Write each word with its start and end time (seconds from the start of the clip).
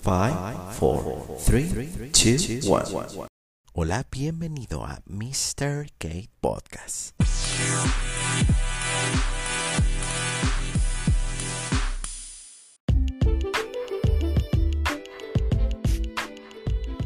5, 0.00 0.76
4, 0.78 1.36
3, 1.44 2.62
2, 2.62 3.14
1. 3.14 3.26
Hola, 3.74 4.06
bienvenido 4.10 4.84
a 4.84 5.02
Mr. 5.06 5.86
Gate 5.98 6.30
Podcast. 6.40 7.14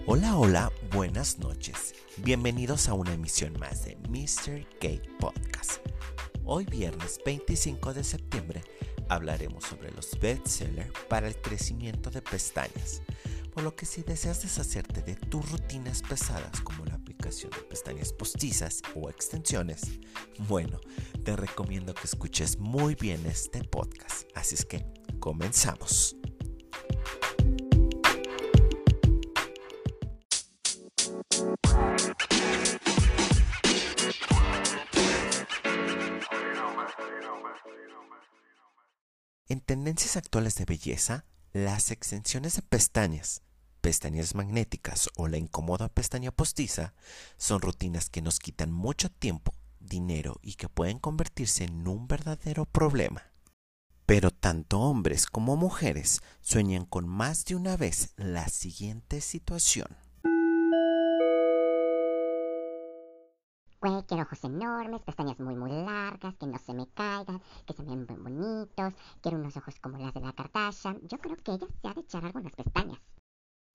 Hola, 0.07 0.37
hola, 0.37 0.73
buenas 0.93 1.39
noches. 1.39 1.95
Bienvenidos 2.19 2.89
a 2.89 2.95
una 2.95 3.15
emisión 3.15 3.59
más 3.59 3.87
de 3.87 3.97
Mr. 4.09 4.67
Gate 4.81 5.09
Podcast. 5.19 5.81
Hoy 6.45 6.67
viernes 6.67 7.19
25 7.25 7.95
de 7.95 8.05
septiembre 8.05 8.63
hablaremos 9.13 9.65
sobre 9.65 9.91
los 9.93 10.19
bestsellers 10.19 10.91
para 11.09 11.29
el 11.29 11.37
crecimiento 11.37 12.11
de 12.11 12.23
pestañas. 12.23 13.03
Por 13.53 13.63
lo 13.63 13.77
que 13.77 13.85
si 13.85 14.03
deseas 14.03 14.43
deshacerte 14.43 15.03
de 15.03 15.15
tus 15.15 15.51
rutinas 15.51 16.03
pesadas 16.03 16.61
como 16.63 16.87
la 16.87 16.95
aplicación 16.95 17.51
de 17.51 17.59
pestañas 17.59 18.13
postizas 18.13 18.81
o 18.95 19.11
extensiones, 19.11 19.83
bueno, 20.49 20.81
te 21.25 21.37
recomiendo 21.37 21.93
que 21.93 22.05
escuches 22.05 22.59
muy 22.59 22.95
bien 22.95 23.27
este 23.27 23.63
podcast. 23.63 24.31
Así 24.35 24.55
es 24.55 24.65
que 24.65 24.87
comenzamos. 25.21 26.17
En 39.53 39.61
tendencias 39.61 40.17
actuales 40.17 40.55
de 40.55 40.65
belleza, 40.65 41.27
las 41.53 41.91
extensiones 41.91 42.57
de 42.57 42.63
pestañas, 42.63 43.43
pestañas 43.83 44.35
magnéticas 44.35 45.11
o 45.15 45.29
la 45.29 45.37
incómoda 45.37 45.91
pestaña 45.91 46.31
postiza 46.31 46.95
son 47.37 47.61
rutinas 47.61 48.09
que 48.09 48.23
nos 48.23 48.39
quitan 48.39 48.73
mucho 48.73 49.11
tiempo, 49.11 49.53
dinero 49.79 50.39
y 50.41 50.55
que 50.55 50.71
pueden 50.71 50.99
convertirse 50.99 51.65
en 51.65 51.87
un 51.87 52.09
verdadero 52.09 52.65
problema. 52.65 53.25
Pero 54.07 54.31
tanto 54.31 54.81
hombres 54.81 55.27
como 55.27 55.55
mujeres 55.55 56.23
sueñan 56.41 56.87
con 56.87 57.07
más 57.07 57.45
de 57.45 57.55
una 57.55 57.77
vez 57.77 58.15
la 58.17 58.49
siguiente 58.49 59.21
situación. 59.21 59.99
Güey, 63.83 64.01
quiero 64.07 64.23
ojos 64.23 64.45
enormes, 64.45 65.03
pestañas 65.03 65.41
muy 65.41 65.57
muy 65.57 65.73
largas, 65.73 66.37
que 66.37 66.47
no 66.47 66.57
se 66.57 66.73
me 66.73 66.87
caigan, 66.95 67.43
que 67.67 67.75
se 67.75 67.83
vean 67.83 68.07
bien 68.07 68.23
bonitos, 68.23 68.95
quiero 69.21 69.39
unos 69.39 69.57
ojos 69.57 69.75
como 69.81 69.99
las 69.99 70.15
de 70.15 70.21
la 70.21 70.33
Kardashian. 70.33 71.01
Yo 71.09 71.19
creo 71.19 71.37
que 71.37 71.51
ella 71.51 71.67
se 71.81 71.89
ha 71.89 71.93
de 71.93 72.01
echar 72.03 72.25
algunas 72.25 72.55
pestañas. 72.55 73.01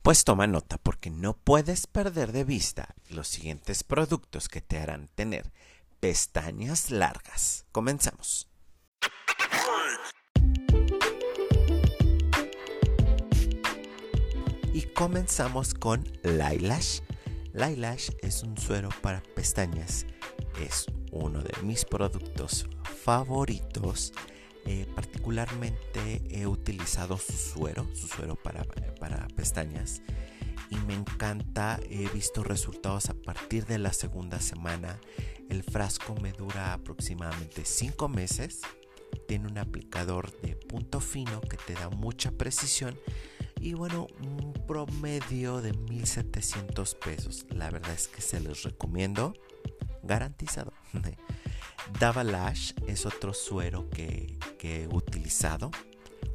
Pues 0.01 0.23
toma 0.23 0.47
nota 0.47 0.77
porque 0.77 1.09
no 1.09 1.33
puedes 1.33 1.87
perder 1.87 2.31
de 2.31 2.45
vista 2.45 2.95
los 3.09 3.27
siguientes 3.27 3.83
productos 3.83 4.47
que 4.47 4.61
te 4.61 4.79
harán 4.79 5.09
tener 5.13 5.51
pestañas 5.99 6.89
largas. 6.89 7.65
Comenzamos. 7.73 8.47
Y 14.73 14.83
comenzamos 14.93 15.73
con 15.73 16.05
Lailash. 16.23 17.01
Lailash 17.57 18.11
es 18.21 18.43
un 18.43 18.55
suero 18.55 18.89
para 19.01 19.23
pestañas. 19.33 20.05
Es 20.63 20.85
uno 21.11 21.41
de 21.41 21.51
mis 21.63 21.85
productos 21.85 22.67
favoritos. 23.03 24.13
Eh, 24.67 24.85
particularmente 24.93 26.21
he 26.29 26.45
utilizado 26.45 27.17
su 27.17 27.33
suero, 27.33 27.87
su 27.95 28.07
suero 28.07 28.35
para, 28.35 28.63
para 28.99 29.27
pestañas. 29.29 30.03
Y 30.69 30.75
me 30.85 30.93
encanta, 30.93 31.79
he 31.89 32.07
visto 32.09 32.43
resultados 32.43 33.09
a 33.09 33.15
partir 33.15 33.65
de 33.65 33.79
la 33.79 33.91
segunda 33.91 34.39
semana. 34.39 34.99
El 35.49 35.63
frasco 35.63 36.13
me 36.21 36.33
dura 36.33 36.73
aproximadamente 36.73 37.65
5 37.65 38.07
meses. 38.07 38.61
Tiene 39.27 39.47
un 39.47 39.57
aplicador 39.57 40.31
de 40.41 40.55
punto 40.55 40.99
fino 40.99 41.41
que 41.41 41.57
te 41.57 41.73
da 41.73 41.89
mucha 41.89 42.29
precisión 42.29 42.99
y 43.59 43.73
bueno, 43.73 44.07
un 44.21 44.53
promedio 44.67 45.61
de 45.61 45.73
1700 45.73 46.95
pesos. 46.95 47.45
La 47.49 47.69
verdad 47.69 47.93
es 47.93 48.07
que 48.07 48.21
se 48.21 48.39
los 48.39 48.63
recomiendo. 48.63 49.33
Garantizado. 50.03 50.73
Davalash 51.99 52.73
es 52.87 53.05
otro 53.05 53.33
suero 53.33 53.89
que, 53.89 54.37
que 54.57 54.83
he 54.83 54.87
utilizado. 54.87 55.71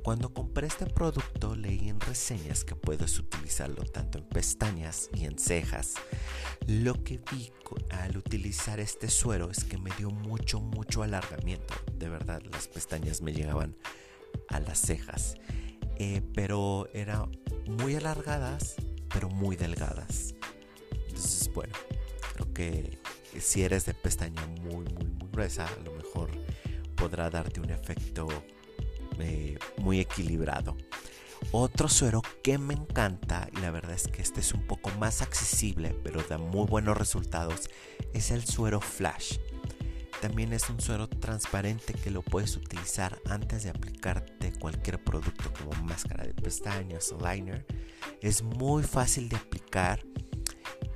Cuando 0.03 0.33
compré 0.35 0.67
este 0.67 0.87
producto 0.87 1.55
leí 1.55 1.89
en 1.89 2.01
reseñas 2.01 2.65
que 2.65 2.75
puedes 2.75 3.19
utilizarlo 3.19 3.85
tanto 3.85 4.19
en 4.19 4.25
pestañas 4.25 5.09
y 5.15 5.27
en 5.27 5.39
cejas. 5.39 5.95
Lo 6.67 7.05
que 7.05 7.21
vi 7.31 7.53
al 7.91 8.17
utilizar 8.17 8.81
este 8.81 9.09
suero 9.09 9.51
es 9.51 9.65
que 9.65 9.79
me 9.79 9.91
dio 9.97 10.11
mucho, 10.11 10.61
mucho 10.61 11.03
alargamiento. 11.03 11.75
De 11.95 12.09
verdad, 12.09 12.43
las 12.51 12.67
pestañas 12.67 13.23
me 13.23 13.33
llegaban 13.33 13.77
a 14.49 14.61
las 14.61 14.81
cejas. 14.81 15.37
Eh, 16.05 16.21
pero 16.35 16.89
eran 16.95 17.31
muy 17.65 17.95
alargadas, 17.95 18.75
pero 19.15 19.29
muy 19.29 19.55
delgadas. 19.55 20.35
Entonces, 21.07 21.49
bueno, 21.55 21.75
creo 22.35 22.53
que 22.53 22.99
si 23.39 23.63
eres 23.63 23.87
de 23.87 23.95
pestaña 23.95 24.45
muy, 24.49 24.85
muy, 24.85 25.07
muy 25.07 25.29
gruesa, 25.31 25.65
a 25.65 25.85
lo 25.85 25.93
mejor 25.93 26.33
podrá 26.97 27.31
darte 27.31 27.61
un 27.61 27.71
efecto 27.71 28.27
eh, 29.21 29.57
muy 29.77 30.01
equilibrado. 30.01 30.77
Otro 31.53 31.89
suero 31.89 32.21
que 32.43 32.59
me 32.59 32.75
encanta, 32.75 33.49
y 33.57 33.61
la 33.61 33.71
verdad 33.71 33.95
es 33.95 34.09
que 34.09 34.23
este 34.23 34.41
es 34.41 34.55
un 34.55 34.67
poco 34.67 34.91
más 34.99 35.23
accesible, 35.23 35.95
pero 36.03 36.21
da 36.25 36.37
muy 36.37 36.67
buenos 36.67 36.99
resultados, 36.99 37.71
es 38.13 38.33
el 38.33 38.45
suero 38.45 38.81
Flash. 38.81 39.39
También 40.23 40.53
es 40.53 40.71
un 40.71 40.81
suero 40.81 41.09
transparente 41.09 41.95
que 41.95 42.13
lo 42.13 42.23
puedes 42.23 42.57
utilizar 42.57 43.19
antes 43.29 43.65
de 43.65 43.71
aplicarte 43.71 44.53
cualquier 44.53 45.03
producto 45.03 45.53
como 45.53 45.73
máscara 45.83 46.23
de 46.23 46.33
pestañas 46.33 47.11
o 47.11 47.19
liner. 47.19 47.67
Es 48.21 48.41
muy 48.41 48.85
fácil 48.85 49.29
de 49.29 49.35
aplicar 49.35 49.99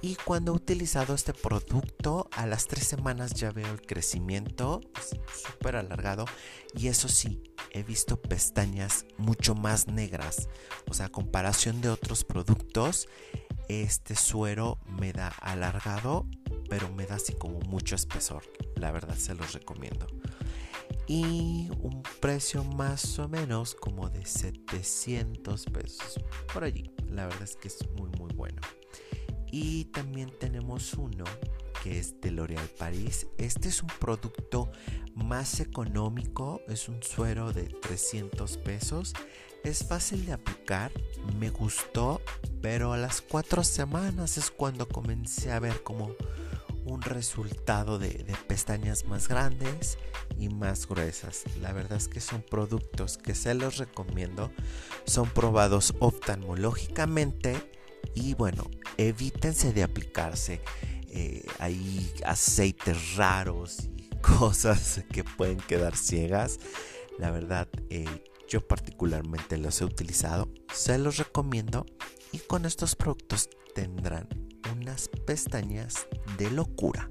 y 0.00 0.15
cuando 0.15 0.53
he 0.53 0.54
utilizado 0.54 1.12
este 1.12 1.32
producto 1.32 2.28
a 2.31 2.47
las 2.47 2.69
tres 2.69 2.86
semanas 2.86 3.34
ya 3.34 3.50
veo 3.50 3.66
el 3.72 3.82
crecimiento 3.82 4.81
súper 5.34 5.75
alargado 5.75 6.26
y 6.76 6.86
eso 6.86 7.09
sí, 7.09 7.42
he 7.72 7.82
visto 7.82 8.22
pestañas 8.22 9.06
mucho 9.19 9.56
más 9.56 9.88
negras. 9.88 10.48
O 10.88 10.94
sea, 10.94 11.06
a 11.06 11.10
comparación 11.10 11.81
de 11.81 11.88
otros 11.88 12.22
productos, 12.22 13.09
este 13.69 14.15
suero 14.15 14.78
me 14.86 15.12
da 15.12 15.31
alargado 15.41 16.28
pero 16.69 16.91
me 16.91 17.06
da 17.06 17.16
así 17.16 17.32
como 17.32 17.60
mucho 17.60 17.94
espesor. 17.94 18.43
La 18.77 18.93
verdad 18.93 19.16
se 19.16 19.34
los 19.34 19.53
recomiendo. 19.53 20.06
Y 21.09 21.69
un 21.81 22.03
precio 22.21 22.65
más 22.65 23.19
o 23.19 23.28
menos 23.28 23.75
como 23.75 24.09
de 24.10 24.27
700 24.27 25.66
pesos. 25.66 26.21
Por 26.53 26.65
allí. 26.65 26.91
La 27.09 27.27
verdad 27.27 27.44
es 27.44 27.56
que 27.56 27.69
es 27.69 27.78
muy 27.97 28.10
muy 28.19 28.32
bueno. 28.34 28.60
Y 29.53 29.84
también 29.87 30.32
tenemos 30.41 30.94
uno 30.94 31.25
que 31.82 32.00
es 32.00 32.21
de 32.21 32.32
L'Oréal 32.32 32.69
Paris. 32.77 33.28
Este 33.38 33.69
es 33.69 33.83
un 33.83 33.88
producto 34.00 34.72
más 35.15 35.60
económico. 35.60 36.60
Es 36.66 36.88
un 36.88 37.00
suero 37.03 37.53
de 37.53 37.65
300 37.65 38.56
pesos. 38.59 39.12
Es 39.62 39.84
fácil 39.87 40.27
de 40.27 40.33
aplicar. 40.33 40.91
Me 41.38 41.50
gustó. 41.50 42.21
Pero 42.60 42.93
a 42.93 42.97
las 42.97 43.21
4 43.21 43.62
semanas 43.62 44.38
es 44.38 44.50
cuando 44.50 44.88
comencé 44.88 45.53
a 45.53 45.60
ver 45.60 45.84
como 45.84 46.16
un 46.86 47.02
resultado 47.02 47.98
de, 47.98 48.24
pestañas 48.47 49.06
más 49.06 49.28
grandes 49.28 49.98
y 50.38 50.48
más 50.48 50.86
gruesas. 50.86 51.42
La 51.60 51.72
verdad 51.72 51.98
es 51.98 52.08
que 52.08 52.20
son 52.20 52.42
productos 52.42 53.19
que 53.19 53.34
se 53.34 53.54
los 53.54 53.78
recomiendo. 53.78 54.52
Son 55.04 55.28
probados 55.28 55.94
oftalmológicamente 55.98 57.56
y 58.15 58.34
bueno, 58.34 58.71
evítense 58.97 59.72
de 59.72 59.83
aplicarse 59.83 60.62
eh, 61.09 61.44
ahí 61.59 62.12
aceites 62.24 63.16
raros 63.16 63.88
y 63.97 64.09
cosas 64.21 65.03
que 65.12 65.24
pueden 65.24 65.59
quedar 65.59 65.97
ciegas. 65.97 66.60
La 67.18 67.33
verdad, 67.33 67.68
eh, 67.91 68.24
yo 68.48 68.66
particularmente 68.66 69.59
los 69.59 69.80
he 69.80 69.84
utilizado, 69.84 70.48
se 70.72 70.98
los 70.98 71.16
recomiendo 71.16 71.84
y 72.30 72.38
con 72.38 72.65
estos 72.65 72.94
productos 72.94 73.50
tendrán 73.74 74.46
pestañas 75.27 76.06
de 76.38 76.50
locura. 76.50 77.10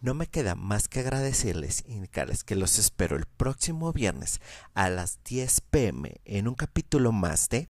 No 0.00 0.14
me 0.14 0.26
queda 0.26 0.54
más 0.54 0.88
que 0.88 1.00
agradecerles 1.00 1.84
y 1.86 1.92
indicarles 1.92 2.42
que 2.42 2.56
los 2.56 2.78
espero 2.78 3.16
el 3.16 3.26
próximo 3.26 3.92
viernes 3.92 4.40
a 4.74 4.88
las 4.88 5.22
10 5.24 5.60
pm 5.70 6.20
en 6.24 6.48
un 6.48 6.54
capítulo 6.54 7.12
más 7.12 7.48
de 7.50 7.68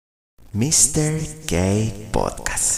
Mr. 0.52 1.48
Gay 1.48 2.10
Podcast. 2.12 2.76